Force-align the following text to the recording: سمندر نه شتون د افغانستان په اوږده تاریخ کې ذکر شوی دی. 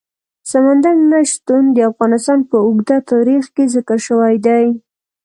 سمندر 0.51 0.95
نه 1.11 1.19
شتون 1.31 1.63
د 1.73 1.77
افغانستان 1.91 2.39
په 2.49 2.57
اوږده 2.65 2.97
تاریخ 3.11 3.43
کې 3.55 3.63
ذکر 3.75 3.97
شوی 4.07 4.35
دی. 4.45 4.65